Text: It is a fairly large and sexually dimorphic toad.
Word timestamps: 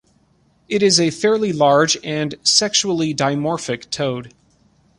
It 0.67 0.81
is 0.81 0.99
a 0.99 1.11
fairly 1.11 1.53
large 1.53 1.95
and 2.03 2.33
sexually 2.41 3.13
dimorphic 3.13 3.91
toad. 3.91 4.33